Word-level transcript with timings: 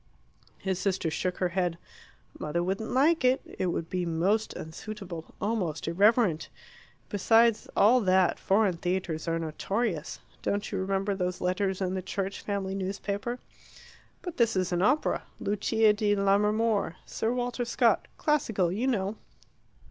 His 0.57 0.79
sister 0.79 1.11
shook 1.11 1.37
her 1.37 1.49
head. 1.49 1.77
"Mother 2.39 2.63
wouldn't 2.63 2.89
like 2.89 3.23
it. 3.23 3.39
It 3.59 3.67
would 3.67 3.87
be 3.87 4.03
most 4.03 4.51
unsuitable 4.55 5.35
almost 5.39 5.87
irreverent. 5.87 6.49
Besides 7.09 7.67
all 7.77 8.01
that, 8.01 8.39
foreign 8.39 8.77
theatres 8.77 9.27
are 9.27 9.37
notorious. 9.37 10.19
Don't 10.41 10.71
you 10.71 10.79
remember 10.79 11.13
those 11.13 11.39
letters 11.39 11.81
in 11.81 11.93
the 11.93 12.01
'Church 12.01 12.41
Family 12.41 12.73
Newspaper'?" 12.73 13.37
"But 14.23 14.37
this 14.37 14.55
is 14.55 14.71
an 14.71 14.81
opera 14.81 15.21
'Lucia 15.39 15.93
di 15.93 16.15
Lammermoor' 16.15 16.95
Sir 17.05 17.31
Walter 17.31 17.63
Scott 17.63 18.07
classical, 18.17 18.71
you 18.71 18.87
know." 18.87 19.17